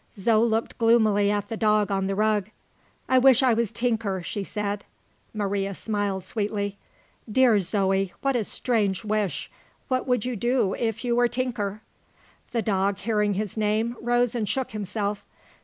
[0.19, 2.49] Zo looked gloomily at the dog on the rug.
[3.07, 4.83] "I wish I was Tinker," she said.
[5.31, 6.79] Maria smiled sweetly.
[7.31, 9.51] "Dear Zoe, what a very strange wish!
[9.89, 11.83] What would you do, if you were Tinker?"
[12.51, 15.23] The dog, hearing his name, rose and shook himself.